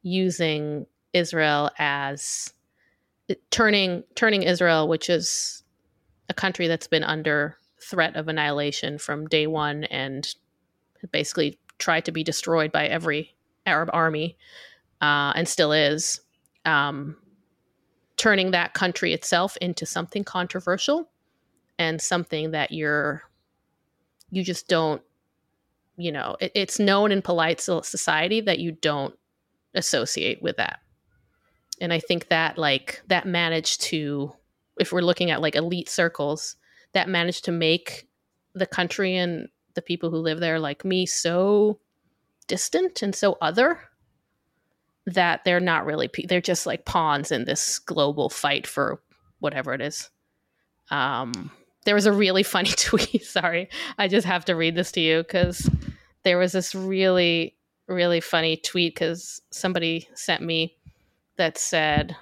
[0.02, 2.54] using Israel as
[3.50, 5.64] turning turning Israel, which is
[6.30, 10.36] a country that's been under threat of annihilation from day one and
[11.12, 14.38] basically tried to be destroyed by every Arab army,
[15.02, 16.22] uh, and still is,
[16.66, 17.18] um,
[18.18, 21.10] turning that country itself into something controversial
[21.78, 23.24] and something that you're
[24.32, 25.02] you just don't
[25.98, 29.16] you know it, it's known in polite society that you don't
[29.76, 30.80] associate with that.
[31.82, 34.34] And I think that like that managed to,
[34.80, 36.56] if we're looking at like elite circles,
[36.94, 38.08] that managed to make
[38.54, 41.80] the country and the people who live there like me so
[42.48, 43.80] distant and so other
[45.06, 49.02] that they're not really they're just like pawns in this global fight for
[49.40, 50.10] whatever it is.
[50.90, 51.52] Um
[51.86, 55.20] there was a really funny tweet sorry i just have to read this to you
[55.20, 55.70] because
[56.24, 57.56] there was this really
[57.88, 60.76] really funny tweet because somebody sent me
[61.38, 62.16] that said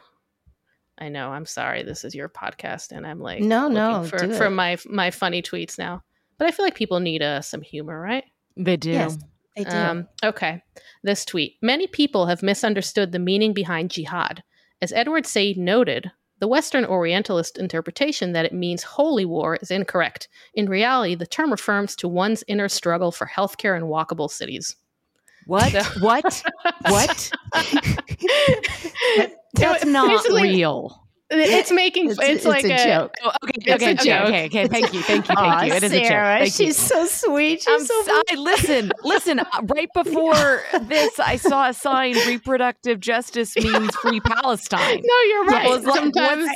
[1.00, 4.50] i know i'm sorry this is your podcast and i'm like no no for, for
[4.50, 6.04] my my funny tweets now
[6.38, 8.26] but i feel like people need uh, some humor right
[8.58, 9.18] they do yes.
[9.56, 9.76] They do.
[9.76, 10.64] Um, okay.
[11.04, 11.58] This tweet.
[11.62, 14.44] Many people have misunderstood the meaning behind jihad.
[14.82, 16.12] As Edward Said noted,
[16.44, 20.28] the Western Orientalist interpretation that it means holy war is incorrect.
[20.56, 24.76] In reality, the term refers to one's inner struggle for healthcare and walkable cities.
[25.46, 25.72] What?
[25.72, 26.44] So- what?
[26.90, 27.32] what?
[29.54, 31.03] That's not real.
[31.30, 33.16] It's making it's, it's, it's like a, a, joke.
[33.24, 34.68] Oh, okay, okay, okay, okay, okay.
[34.68, 35.76] Thank you, thank you, thank you.
[35.76, 36.44] It is Sarah, a joke.
[36.44, 36.74] Thank she's you.
[36.74, 37.62] so sweet.
[37.64, 39.40] She's I'm so I, listen, listen.
[39.40, 45.46] Uh, right before this, I saw a sign: "Reproductive justice means free Palestine." No, you're
[45.46, 45.70] right.
[45.70, 46.50] Yeah, like, Sometimes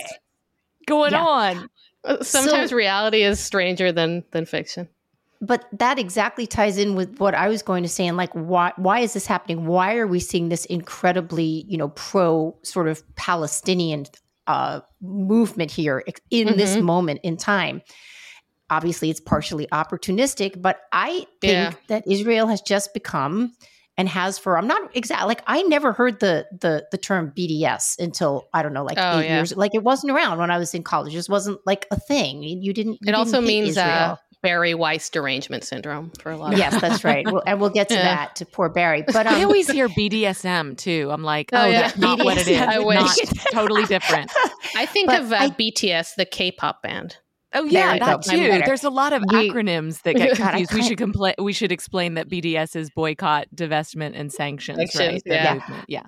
[0.86, 1.26] going yeah.
[1.26, 1.70] on.
[2.04, 4.88] Uh, sometimes so, reality is stranger than than fiction
[5.42, 8.74] but that exactly ties in with what I was going to say and like why
[8.76, 9.66] why is this happening?
[9.66, 14.06] Why are we seeing this incredibly, you know, pro sort of Palestinian
[14.48, 16.58] uh, movement here in mm-hmm.
[16.58, 17.82] this moment in time.
[18.70, 21.74] Obviously, it's partially opportunistic, but I think yeah.
[21.88, 23.54] that Israel has just become
[23.98, 27.98] and has for I'm not exactly like I never heard the the the term BDS
[28.00, 29.36] until I don't know like oh, eight yeah.
[29.38, 31.14] years like it wasn't around when I was in college.
[31.14, 32.44] It just wasn't like a thing.
[32.44, 32.94] You didn't.
[32.94, 36.54] You it didn't also means uh, Bari Weiss derangement syndrome for a lot.
[36.54, 37.26] Of yes, that's right.
[37.26, 38.04] We'll, and we'll get to yeah.
[38.04, 39.04] that to poor Bari.
[39.04, 41.10] But um, I always hear BDSM too.
[41.12, 41.82] I'm like, oh, oh yeah.
[41.82, 42.26] that's not BDSM.
[42.26, 42.62] what it is.
[42.62, 42.98] I wish.
[42.98, 43.18] Not
[43.52, 44.32] totally different.
[44.76, 47.18] I think but of uh, I, BTS, the K-pop band.
[47.54, 48.62] Oh yeah, that too.
[48.66, 50.74] There's a lot of we, acronyms that get confused.
[50.74, 54.78] we should compla- We should explain that BDS is boycott, divestment, and sanctions.
[54.78, 55.34] sanctions right?
[55.34, 55.84] Yeah.
[55.88, 56.04] yeah.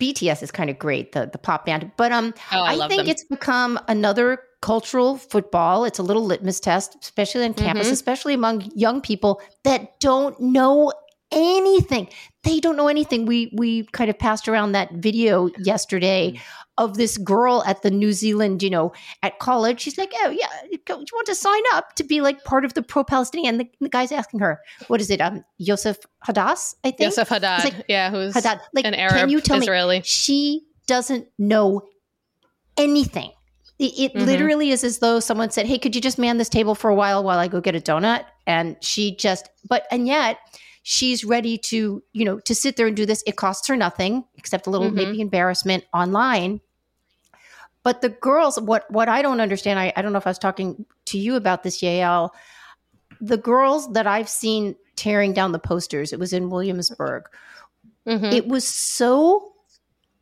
[0.00, 1.90] BTS is kind of great, the the pop band.
[1.96, 3.10] But um, oh, I, I think them.
[3.10, 5.84] it's become another cultural football.
[5.84, 7.92] It's a little litmus test, especially on campus, mm-hmm.
[7.92, 10.92] especially among young people that don't know
[11.30, 12.08] anything.
[12.44, 13.26] They don't know anything.
[13.26, 16.40] We we kind of passed around that video yesterday mm.
[16.78, 19.80] Of this girl at the New Zealand, you know, at college.
[19.80, 22.74] She's like, "Oh yeah, do you want to sign up to be like part of
[22.74, 25.20] the pro-Palestinian?" And the, the guy's asking her, "What is it?
[25.20, 28.60] Um, Yosef Hadass, I think." Yosef Haddad, like, yeah, who's Haddad.
[28.72, 29.98] Like, an Arab can you tell Israeli.
[29.98, 31.82] Me she doesn't know
[32.76, 33.30] anything.
[33.78, 34.26] It, it mm-hmm.
[34.26, 36.94] literally is as though someone said, "Hey, could you just man this table for a
[36.94, 40.38] while while I go get a donut?" And she just, but and yet
[40.84, 43.24] she's ready to, you know, to sit there and do this.
[43.26, 44.96] It costs her nothing except a little mm-hmm.
[44.96, 46.60] maybe embarrassment online.
[47.82, 50.38] But the girls, what what I don't understand, I, I don't know if I was
[50.38, 52.30] talking to you about this, Yael.
[53.20, 57.24] The girls that I've seen tearing down the posters, it was in Williamsburg.
[58.06, 58.26] Mm-hmm.
[58.26, 59.52] It was so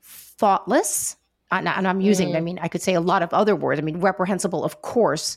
[0.03, 1.17] thoughtless
[1.51, 2.37] and I'm using, mm.
[2.37, 3.79] I mean, I could say a lot of other words.
[3.79, 5.37] I mean, reprehensible, of course,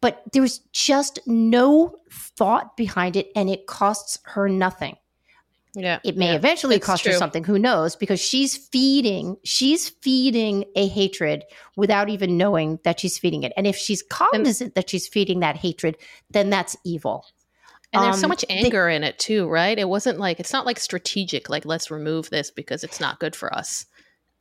[0.00, 4.96] but there was just no thought behind it, and it costs her nothing.
[5.74, 7.12] Yeah, it may yeah, eventually cost true.
[7.12, 7.44] her something.
[7.44, 7.94] Who knows?
[7.94, 11.44] Because she's feeding, she's feeding a hatred
[11.76, 13.52] without even knowing that she's feeding it.
[13.56, 15.96] And if she's cognizant and, that she's feeding that hatred,
[16.30, 17.26] then that's evil.
[17.92, 19.78] And there's um, so much anger in it too, right?
[19.78, 23.34] It wasn't like it's not like strategic, like let's remove this because it's not good
[23.34, 23.86] for us.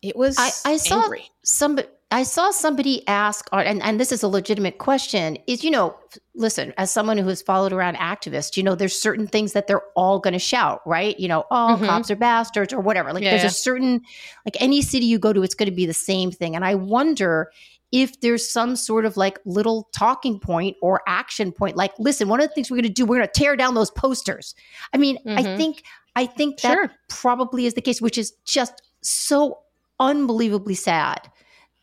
[0.01, 1.29] It was I, I saw angry.
[1.43, 5.93] somebody I saw somebody ask, and, and this is a legitimate question, is, you know,
[6.35, 9.83] listen, as someone who has followed around activists, you know, there's certain things that they're
[9.93, 11.19] all going to shout, right?
[11.19, 11.85] You know, oh, mm-hmm.
[11.85, 13.11] cops are bastards or whatever.
[13.11, 13.49] Like yeah, there's yeah.
[13.49, 14.01] a certain,
[14.45, 16.55] like any city you go to, it's going to be the same thing.
[16.55, 17.51] And I wonder
[17.91, 22.39] if there's some sort of like little talking point or action point, like, listen, one
[22.39, 24.55] of the things we're going to do, we're going to tear down those posters.
[24.93, 25.37] I mean, mm-hmm.
[25.37, 25.83] I think,
[26.15, 26.91] I think that sure.
[27.09, 29.59] probably is the case, which is just so
[29.99, 31.29] unbelievably sad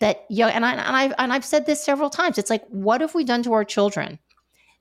[0.01, 2.39] that young and I and I've and I've said this several times.
[2.39, 4.19] It's like, what have we done to our children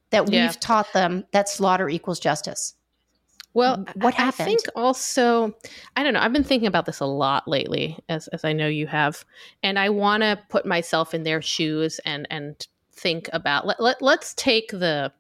[0.09, 0.47] that yeah.
[0.47, 2.75] we've taught them that slaughter equals justice?
[3.53, 4.41] Well, what happened?
[4.41, 5.55] I think also,
[5.95, 6.21] I don't know.
[6.21, 9.23] I've been thinking about this a lot lately, as as I know you have,
[9.61, 14.01] and I want to put myself in their shoes and and think about let, let
[14.01, 15.11] let's take the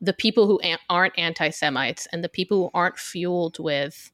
[0.00, 0.60] the people who
[0.90, 4.10] aren't anti-Semites and the people who aren't fueled with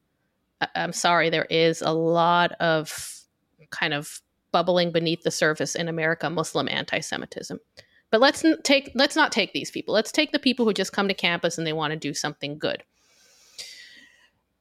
[0.74, 3.24] I'm sorry, there is a lot of
[3.70, 4.20] kind of
[4.52, 7.58] bubbling beneath the surface in America Muslim anti-Semitism.
[8.10, 9.94] But let's take let's not take these people.
[9.94, 12.58] Let's take the people who just come to campus and they want to do something
[12.58, 12.82] good.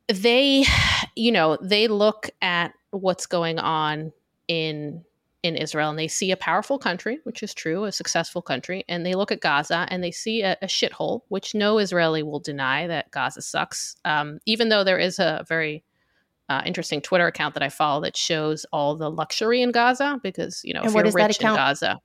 [0.08, 0.66] They,
[1.16, 4.12] you know, they look at what's going on
[4.48, 5.04] in
[5.42, 9.06] in Israel and they see a powerful country, which is true, a successful country, and
[9.06, 12.88] they look at Gaza and they see a, a shithole, which no Israeli will deny
[12.88, 13.96] that Gaza sucks.
[14.06, 15.84] Um, even though there is a very
[16.50, 20.62] uh, interesting Twitter account that I follow that shows all the luxury in Gaza because
[20.64, 21.48] you know And if you're rich in?
[21.48, 22.00] Gaza,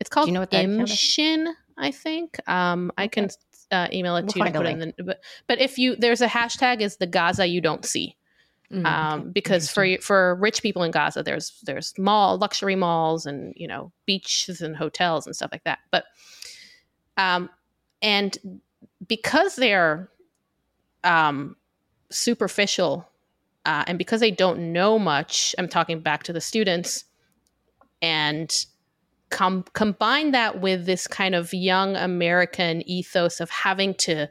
[0.00, 0.64] it's called you know what that?
[0.64, 2.36] Imshin, I think.
[2.48, 3.28] Um, I can
[3.70, 4.94] uh, email it We'll to you to put in the.
[5.04, 8.16] But, but if you there's a hashtag is the Gaza you don't see
[8.72, 13.52] Mm, um, because for for rich people in Gaza, there's there's mall luxury malls and
[13.54, 15.80] you know beaches and hotels and stuff like that.
[15.90, 16.06] But
[17.18, 17.50] um,
[18.00, 18.64] and
[19.06, 20.08] because they're
[21.04, 21.56] um,
[22.10, 23.06] superficial
[23.64, 27.04] uh, and because they don't know much, I'm talking back to the students
[28.00, 28.66] and
[29.30, 34.28] com- combine that with this kind of young American ethos of having to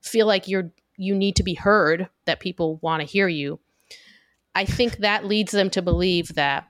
[0.00, 3.58] feel like you're you need to be heard, that people want to hear you.
[4.54, 6.68] I think that leads them to believe that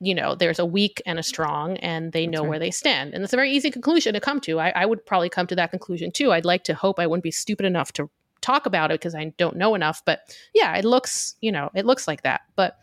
[0.00, 2.48] you know there's a weak and a strong and they know right.
[2.48, 5.04] where they stand and it's a very easy conclusion to come to I, I would
[5.04, 7.92] probably come to that conclusion too i'd like to hope i wouldn't be stupid enough
[7.92, 8.08] to
[8.40, 11.86] talk about it because i don't know enough but yeah it looks you know it
[11.86, 12.78] looks like that but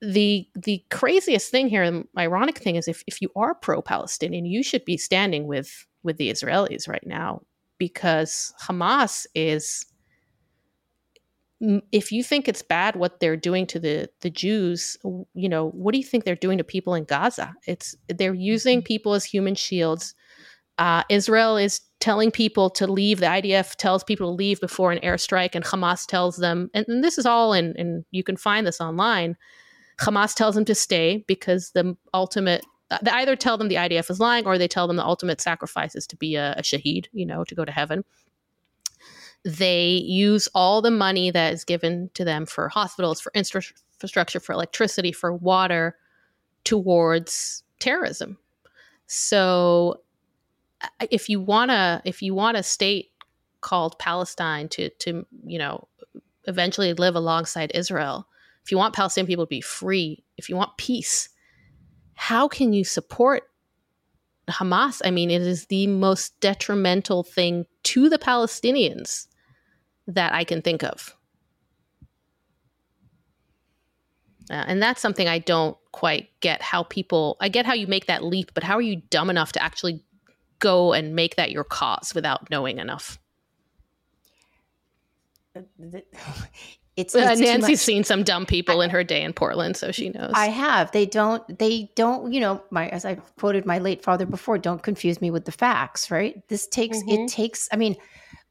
[0.00, 4.62] the the craziest thing here the ironic thing is if, if you are pro-palestinian you
[4.62, 7.40] should be standing with with the israelis right now
[7.78, 9.86] because hamas is
[11.92, 14.96] if you think it's bad what they're doing to the the Jews,
[15.34, 17.54] you know, what do you think they're doing to people in Gaza?
[17.66, 18.86] It's they're using mm-hmm.
[18.86, 20.14] people as human shields.
[20.78, 23.20] Uh, Israel is telling people to leave.
[23.20, 27.04] The IDF tells people to leave before an airstrike, and Hamas tells them, and, and
[27.04, 29.36] this is all in, and you can find this online.
[30.00, 34.10] Hamas tells them to stay because the ultimate, uh, they either tell them the IDF
[34.10, 37.06] is lying or they tell them the ultimate sacrifice is to be a, a shaheed,
[37.12, 38.04] you know, to go to heaven
[39.44, 44.52] they use all the money that is given to them for hospitals, for infrastructure, for
[44.52, 45.96] electricity, for water
[46.64, 48.38] towards terrorism.
[49.06, 50.00] So
[51.10, 53.10] if you want to if you want a state
[53.60, 55.88] called Palestine to to you know
[56.46, 58.28] eventually live alongside Israel,
[58.62, 61.28] if you want Palestinian people to be free, if you want peace,
[62.14, 63.44] how can you support
[64.48, 65.00] Hamas?
[65.04, 69.26] I mean, it is the most detrimental thing to the Palestinians
[70.06, 71.16] that I can think of.
[74.50, 78.06] Uh, and that's something I don't quite get how people, I get how you make
[78.06, 80.04] that leap, but how are you dumb enough to actually
[80.64, 83.18] go and make that your cause without knowing enough?
[86.96, 89.90] It's, Uh, it's too Nancy's seen some dumb people in her day in Portland, so
[89.90, 90.30] she knows.
[90.32, 90.92] I have.
[90.92, 91.42] They don't.
[91.58, 92.32] They don't.
[92.32, 94.58] You know, my as I quoted my late father before.
[94.58, 96.08] Don't confuse me with the facts.
[96.08, 96.46] Right.
[96.46, 96.98] This takes.
[97.02, 97.24] Mhm.
[97.24, 97.68] It takes.
[97.72, 97.96] I mean,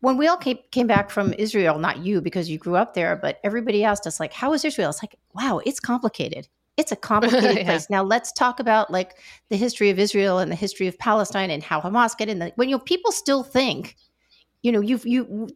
[0.01, 3.15] when we all came came back from Israel, not you because you grew up there,
[3.15, 6.49] but everybody asked us like, "How is Israel?" It's like, wow, it's complicated.
[6.77, 7.63] It's a complicated Yeah.
[7.65, 7.89] place.
[7.89, 9.17] Now let's talk about like
[9.49, 12.39] the history of Israel and the history of Palestine and how Hamas get in.
[12.39, 13.95] The, when you know people still think,
[14.61, 15.49] you know, you you,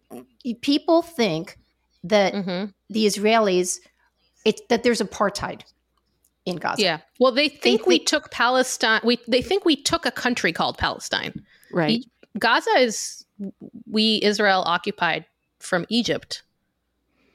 [0.43, 1.57] you people think
[2.03, 2.73] that Mhm.
[2.89, 3.79] the Israelis,
[4.45, 5.61] it's that there's apartheid
[6.45, 6.81] in Gaza.
[6.81, 6.97] Yeah.
[7.19, 9.01] Well, they think we took Palestine.
[9.03, 11.33] We they think we took a country called Palestine.
[11.71, 12.05] Right.
[12.39, 13.25] Gaza is
[13.89, 15.25] we Israel occupied
[15.59, 16.43] from Egypt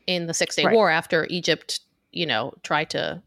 [0.07, 0.75] in the Six Day Right.
[0.75, 1.81] War after Egypt,
[2.13, 3.23] you know, tried to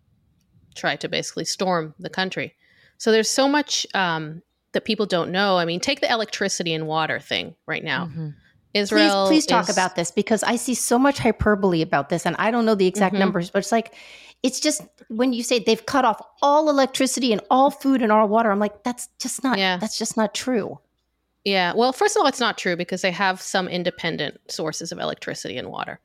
[0.76, 2.54] try to basically storm the country.
[2.98, 4.42] So there's so much um,
[4.74, 5.58] that people don't know.
[5.58, 8.06] I mean, take the electricity and water thing right now.
[8.08, 8.36] Mhm.
[8.74, 12.26] Israel, please, please talk is- about this because I see so much hyperbole about this,
[12.26, 13.20] and I don't know the exact Mhm.
[13.20, 13.94] numbers, but it's like
[14.44, 18.28] it's just when you say they've cut off all electricity and all food and all
[18.28, 19.58] water, I'm like, that's just not.
[19.58, 19.78] Yeah.
[19.78, 20.78] That's just not true.
[21.46, 21.74] Yeah.
[21.74, 25.58] Well, first of all, it's not true because they have some independent sources of electricity
[25.58, 26.00] and water.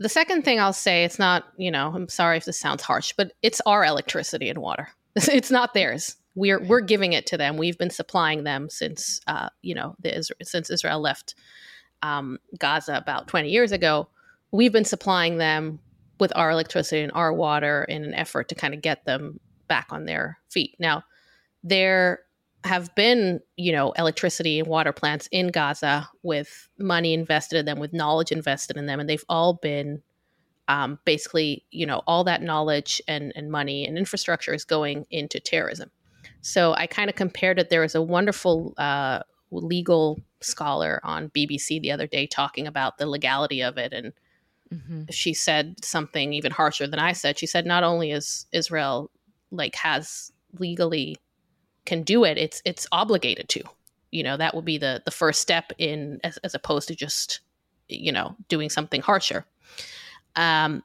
[0.00, 3.12] The second thing I'll say, it's not, you know, I'm sorry if this sounds harsh,
[3.16, 4.88] but it's our electricity and water.
[5.28, 6.16] It's not theirs.
[6.36, 7.56] We're we're giving it to them.
[7.56, 11.34] We've been supplying them since, uh, you know, the since Israel left
[12.02, 14.08] um, Gaza about 20 years ago.
[14.52, 15.80] We've been supplying them
[16.20, 19.88] with our electricity and our water in an effort to kind of get them back
[19.90, 20.76] on their feet.
[20.78, 21.02] Now,
[21.64, 22.20] there
[22.64, 27.78] have been, you know, electricity and water plants in Gaza with money invested in them,
[27.78, 30.02] with knowledge invested in them, and they've all been
[30.66, 35.40] um, basically, you know, all that knowledge and, and money and infrastructure is going into
[35.40, 35.90] terrorism.
[36.42, 37.70] So I kind of compared it.
[37.70, 43.06] There was a wonderful uh, legal scholar on BBC the other day talking about the
[43.06, 44.12] legality of it, and
[44.72, 45.10] Mhm.
[45.10, 47.38] she said something even harsher than I said.
[47.38, 49.10] She said not only is Israel
[49.50, 51.16] like has legally
[51.88, 53.62] can do it, it's it's obligated to.
[54.10, 57.40] You know, that would be the the first step in as, as opposed to just
[57.88, 59.44] you know doing something harsher.
[60.36, 60.84] Um,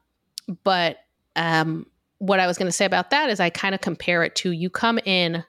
[0.64, 0.98] but
[1.36, 1.86] um,
[2.18, 4.52] what I was going to say about that is I kind of compare it to
[4.52, 5.44] you come in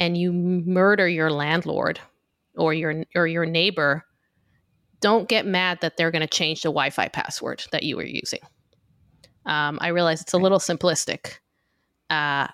[0.00, 2.00] and you murder your landlord
[2.56, 4.04] or your or your neighbor.
[5.00, 8.40] Don't get mad that they're going to change the Wi-Fi password that you were using.
[9.46, 11.38] Um, I realize it's a little simplistic,
[12.10, 12.48] uh,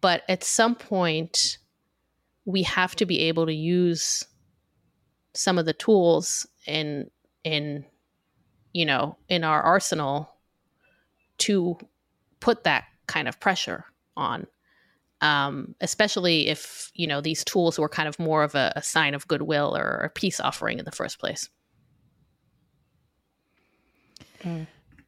[0.00, 1.58] but at some point,
[2.44, 4.24] we have to be able to use
[5.34, 7.10] some of the tools in
[7.44, 7.84] in
[8.72, 10.30] you know in our arsenal
[11.38, 11.76] to
[12.40, 13.84] put that kind of pressure
[14.16, 14.46] on
[15.20, 19.14] um, especially if you know these tools were kind of more of a, a sign
[19.14, 21.48] of goodwill or a peace offering in the first place
[24.42, 24.66] mm.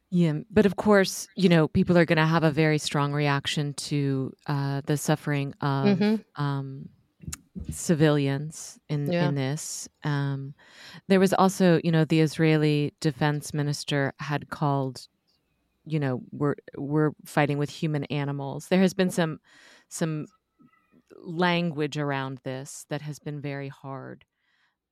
[0.09, 3.73] Yeah but of course you know people are going to have a very strong reaction
[3.73, 6.43] to uh, the suffering of mm-hmm.
[6.43, 6.89] um,
[7.71, 9.27] civilians in yeah.
[9.27, 9.87] in this.
[10.03, 10.53] Um,
[11.07, 15.07] there was also, you know, the Israeli defense minister had called,
[15.85, 18.67] you know, we're we're fighting with human animals.
[18.67, 19.39] There has been some
[19.89, 20.27] some
[21.21, 24.25] language around this that has been very hard,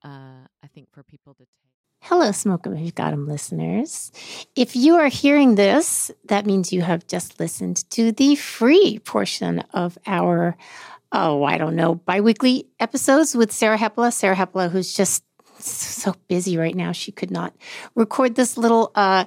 [0.03, 1.76] uh, I think, for people to take.
[2.01, 4.11] Hello, Smoke 'em if you got 'em listeners.
[4.55, 9.59] If you are hearing this, that means you have just listened to the free portion
[9.73, 10.55] of our
[11.13, 14.11] oh, I don't know, biweekly episodes with Sarah Hepola.
[14.11, 15.23] Sarah Hepola, who's just
[15.57, 17.53] so busy right now, she could not
[17.95, 19.23] record this little uh,